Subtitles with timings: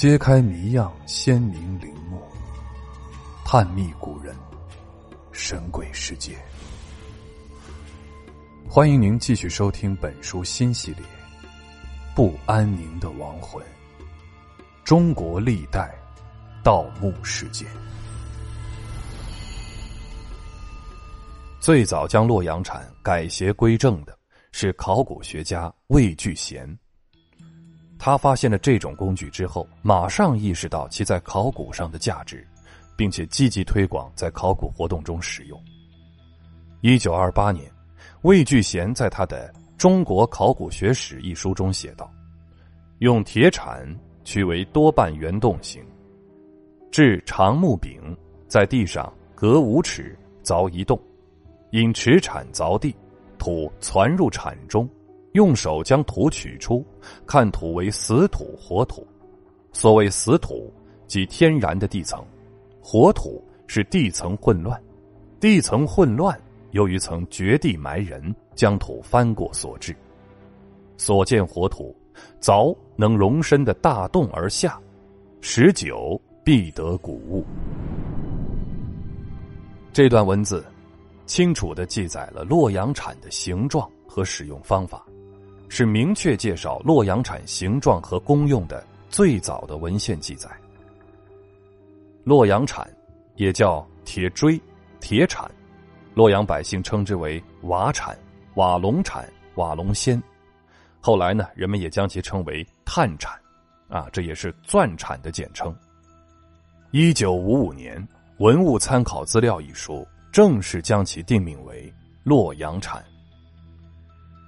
[0.00, 2.22] 揭开谜样鲜明陵墓，
[3.44, 4.34] 探秘古人
[5.30, 6.38] 神鬼世界。
[8.66, 11.02] 欢迎您继续收听本书新系列
[12.14, 13.62] 《不安宁的亡魂：
[14.84, 15.94] 中国历代
[16.64, 17.68] 盗墓事件》。
[21.60, 24.18] 最早将洛阳铲改邪归正的
[24.50, 26.74] 是考古学家魏聚贤。
[28.02, 32.48] 他发现了这种工具之后，马上意识到其在考古上的价值，
[32.96, 35.62] 并且积极推广在考古活动中使用。
[36.80, 37.70] 一九二八年，
[38.22, 42.10] 魏聚贤在他的《中国考古学史》一书中写道
[43.00, 43.86] ：“用铁铲
[44.24, 45.84] 取为多半圆洞形，
[46.90, 48.16] 置长木柄
[48.48, 50.98] 在地上隔五尺凿一洞，
[51.70, 52.96] 因持铲凿地，
[53.38, 54.88] 土攒入铲中。”
[55.32, 56.84] 用手将土取出，
[57.26, 59.06] 看土为死土、活土。
[59.72, 60.72] 所谓死土，
[61.06, 62.20] 即天然的地层；
[62.82, 64.80] 活土是地层混乱。
[65.38, 66.38] 地层混乱，
[66.72, 69.94] 由于曾掘地埋人，将土翻过所致。
[70.96, 71.96] 所见活土，
[72.40, 74.78] 凿能容身的大洞而下，
[75.40, 77.44] 时久必得谷物。
[79.92, 80.64] 这段文字
[81.24, 85.06] 清楚的记载了洛阳铲的形状和使用方法。
[85.70, 90.50] 是明确介绍洛阳铲形状和功用的最早的文献记载。
[92.24, 92.86] 洛阳铲
[93.36, 94.60] 也叫铁锥、
[94.98, 95.48] 铁铲，
[96.12, 98.18] 洛阳百姓称之为瓦铲、
[98.56, 100.20] 瓦龙铲、瓦龙仙。
[101.00, 103.32] 后来呢，人们也将其称为炭铲，
[103.88, 105.74] 啊，这也是钻铲的简称。
[106.90, 107.96] 一九五五年，
[108.44, 111.90] 《文物参考资料》一书正式将其定名为
[112.24, 113.02] 洛阳铲。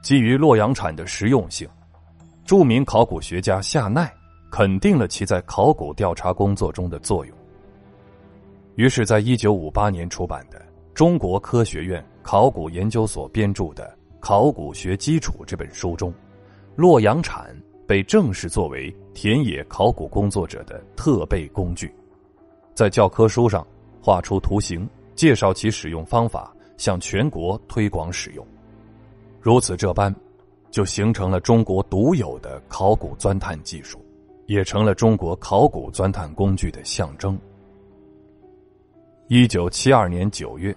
[0.02, 1.68] 基于洛阳铲的实用性，
[2.44, 4.12] 著名考古学家夏奈
[4.50, 7.36] 肯定了其在考古调查工作中的作用。
[8.74, 10.60] 于是，在一九五八年出版的
[10.92, 13.86] 中国科学院考古研究所编著的
[14.18, 16.12] 《考古学基础》这本书中，
[16.74, 17.54] 洛阳铲
[17.86, 21.94] 被正式作为田野考古工作者的特备工具，
[22.74, 23.64] 在教科书上
[24.02, 28.44] 画出图形，介绍其使用方法，向全国推广使用。
[29.42, 30.14] 如此这般，
[30.70, 34.00] 就形成了中国独有的考古钻探技术，
[34.46, 37.36] 也成了中国考古钻探工具的象征。
[39.26, 40.72] 一九七二年九月，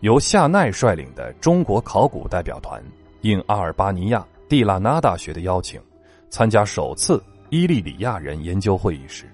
[0.00, 2.84] 由夏奈率领的中国考古代表团
[3.22, 5.80] 应阿尔巴尼亚蒂拉纳大学的邀请，
[6.28, 9.24] 参加首次伊利里亚人研究会议时，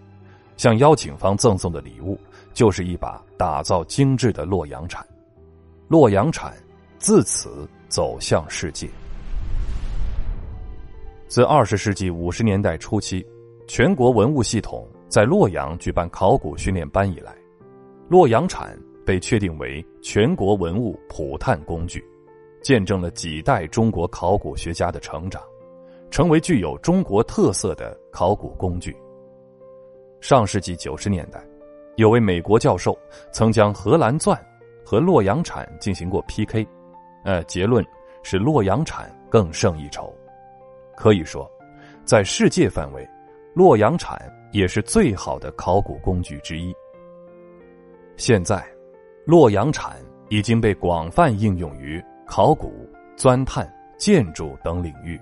[0.57, 2.17] 向邀请方赠送的礼物
[2.55, 5.05] 就是一把打造精致的洛阳铲。
[5.89, 6.55] 洛阳铲
[7.01, 7.69] 自此。
[7.89, 8.89] 走向世界。
[11.27, 13.27] 自二十世纪五十年代初期，
[13.67, 17.35] 全国文物系统在洛阳举办考古训练班以来，
[18.09, 22.03] 洛阳铲被确定为全国文物普探工具，
[22.63, 25.43] 见证了几代中国考古学家的成长，
[26.11, 28.97] 成为具有中国特色的考古工具。
[30.21, 31.47] 上世纪九十年代，
[31.97, 32.99] 有位美国教授
[33.33, 34.39] 曾将荷兰钻
[34.83, 36.67] 和洛阳铲进行过 PK。
[37.29, 37.85] 呃，结论
[38.23, 40.11] 是洛阳铲更胜一筹。
[40.97, 41.47] 可以说，
[42.03, 43.07] 在世界范围，
[43.55, 44.19] 洛阳铲
[44.51, 46.75] 也是最好的考古工具之一。
[48.17, 48.67] 现在，
[49.27, 49.95] 洛阳铲
[50.31, 55.21] 已经被广泛应用于考古、钻探、建筑等领域。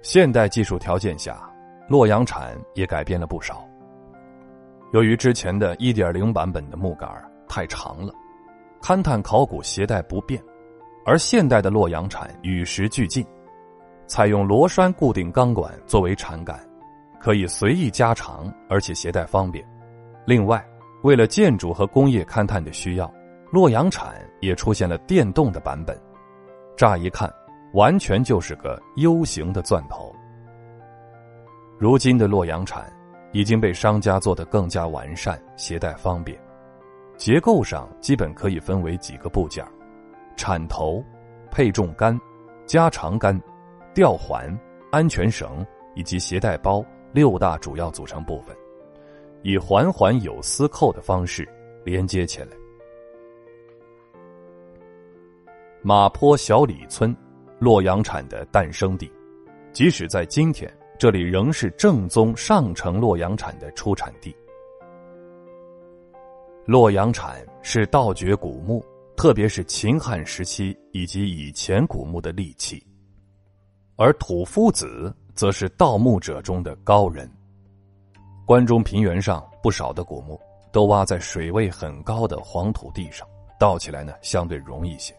[0.00, 1.46] 现代技术条件下，
[1.88, 3.68] 洛阳铲也改变了不少。
[4.94, 7.06] 由于之前的一点零版本的木杆
[7.46, 8.14] 太长了。
[8.80, 10.42] 勘探考古携带不便，
[11.04, 13.26] 而现代的洛阳铲与时俱进，
[14.06, 16.58] 采用螺栓固定钢管作为铲杆，
[17.20, 19.64] 可以随意加长，而且携带方便。
[20.26, 20.64] 另外，
[21.02, 23.12] 为了建筑和工业勘探的需要，
[23.50, 25.98] 洛阳铲也出现了电动的版本。
[26.76, 27.32] 乍一看，
[27.72, 30.14] 完全就是个 U 型的钻头。
[31.78, 32.92] 如今的洛阳铲
[33.32, 36.38] 已经被商家做得更加完善，携带方便。
[37.18, 39.66] 结构上基本可以分为几个部件：
[40.36, 41.04] 铲头、
[41.50, 42.18] 配重杆、
[42.64, 43.38] 加长杆、
[43.92, 44.56] 吊环、
[44.92, 45.66] 安全绳
[45.96, 46.82] 以及携带包
[47.12, 48.56] 六大主要组成部分，
[49.42, 51.46] 以环环有丝扣的方式
[51.84, 52.50] 连接起来。
[55.82, 57.14] 马坡小李村，
[57.58, 59.10] 洛阳铲的诞生地，
[59.72, 64.32] 即使在今天，这里仍是正宗上乘洛阳铲的出产地。
[66.68, 68.84] 洛阳铲是盗掘古墓，
[69.16, 72.86] 特别是秦汉时期以及以前古墓的利器，
[73.96, 77.26] 而土夫子则是盗墓者中的高人。
[78.44, 80.38] 关中平原上不少的古墓
[80.70, 83.26] 都挖在水位很高的黄土地上，
[83.58, 85.14] 盗起来呢相对容易些，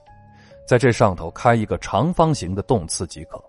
[0.68, 3.44] 在这上头开一个长方形的洞次即可。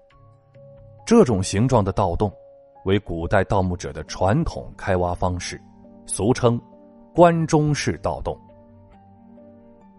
[1.04, 2.32] 这种形状的盗洞，
[2.86, 5.60] 为古代盗墓者的传统开挖方式，
[6.06, 6.58] 俗称
[7.20, 8.34] “关中式盗洞”。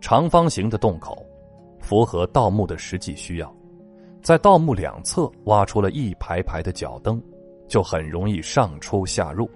[0.01, 1.23] 长方形的洞口，
[1.79, 3.55] 符合盗墓的实际需要，
[4.23, 7.21] 在盗墓两侧挖出了一排排的脚蹬，
[7.67, 9.47] 就很容易上出下入，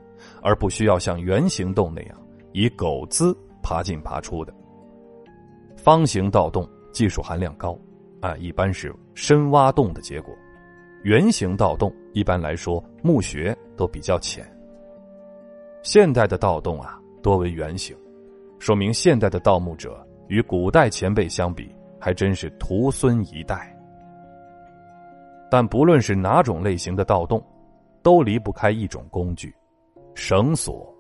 [0.44, 2.16] 而不需要像圆形洞那样
[2.54, 4.54] 以狗姿爬进爬出的。
[5.76, 7.76] 方形盗洞技术含量高，
[8.22, 10.32] 啊，一般是深挖洞的结果。
[11.02, 14.46] 圆形盗洞一般来说墓穴都比较浅。
[15.82, 17.98] 现代的盗洞啊多为圆形，
[18.60, 23.76] 说明现代的盗墓者与古代前辈相比还真是徒孙一代。
[25.50, 27.44] 但不论是哪种类型的盗洞，
[28.04, 29.52] 都离不开一种工具——
[30.14, 30.96] 绳索。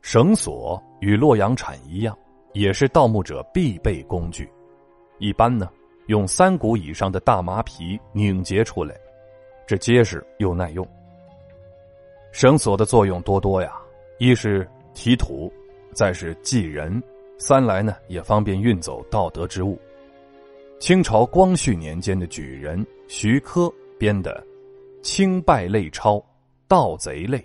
[0.00, 2.16] 绳索与洛阳铲一样，
[2.54, 4.50] 也是盗墓者必备工具。
[5.18, 5.68] 一般呢。
[6.06, 8.96] 用三股以上的大麻皮拧结出来，
[9.64, 10.84] 这结实又耐用。
[12.32, 13.79] 绳索的作用多多呀，
[14.20, 15.50] 一是提土，
[15.94, 17.02] 再是祭人，
[17.38, 19.80] 三来呢也方便运走道德之物。
[20.78, 24.46] 清朝光绪年间的举人徐科编的
[25.02, 26.16] 《清败类钞·
[26.68, 27.38] 盗贼类》，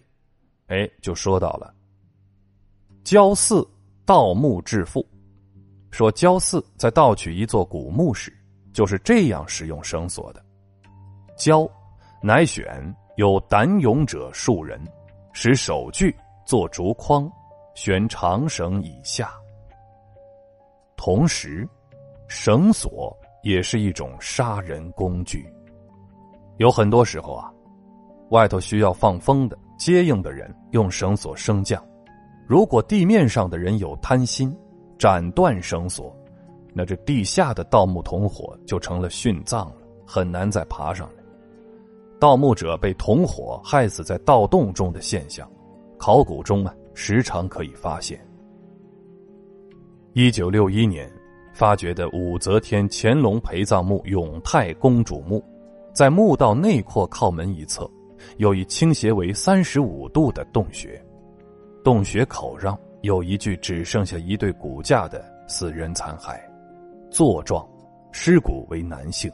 [0.68, 1.74] 哎，就说到了
[3.06, 3.66] 焦嗣
[4.06, 5.07] 盗墓致富，
[5.92, 8.33] 说焦嗣在盗取一座古墓时。
[8.74, 10.44] 就是这样使用绳索的，
[11.38, 11.66] 焦，
[12.21, 14.78] 乃选有胆勇者数人，
[15.31, 16.13] 使手锯
[16.45, 17.30] 做竹筐，
[17.74, 19.31] 悬长绳以下。
[20.95, 21.68] 同时，
[22.27, 25.45] 绳索也是一种杀人工具。
[26.57, 27.51] 有很多时候啊，
[28.30, 31.83] 外头需要放风的接应的人用绳索升降，
[32.47, 34.56] 如果地面上的人有贪心，
[34.97, 36.15] 斩断绳索。
[36.74, 39.75] 那这地下的盗墓同伙就成了殉葬了，
[40.06, 41.24] 很难再爬上来。
[42.19, 45.50] 盗墓者被同伙害死在盗洞中的现象，
[46.06, 48.24] 考古中啊时常可以发现。
[50.13, 51.12] 一九六一年
[51.52, 55.44] 发掘的武则天乾隆陪葬墓永泰公主墓，
[55.96, 57.90] 在墓道内廓靠门一侧，
[58.38, 61.04] 有一倾斜为三十五度的洞穴，
[61.84, 66.40] 洞穴口上有一具只剩下一对骨架的死人残骸。
[67.10, 67.68] 座状，
[68.12, 69.31] 尸骨为男性，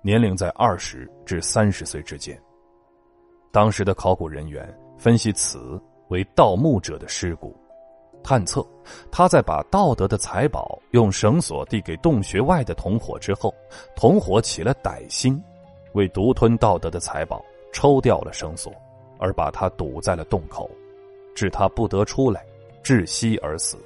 [0.00, 2.34] 年龄在二十至三十岁之间。
[3.52, 4.66] 当时的考古人员
[4.96, 5.78] 分析此
[6.08, 7.54] 为盗墓者的尸骨，
[8.22, 8.64] 探测
[9.10, 13.54] 他在把盗得的财宝用绳索递给洞穴外的同伙之后，
[13.96, 15.42] 同伙起了歹心，
[15.92, 17.42] 为独吞道德的财宝，
[17.72, 18.72] 抽掉了绳索，
[19.18, 20.70] 而把他堵在了洞口，
[21.34, 22.44] 致他不得出来，
[22.82, 23.78] 窒息而死。